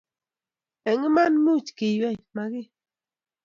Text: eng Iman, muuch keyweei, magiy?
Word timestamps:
eng 0.89 1.03
Iman, 1.09 1.33
muuch 1.43 1.69
keyweei, 1.77 2.17
magiy? 2.35 2.67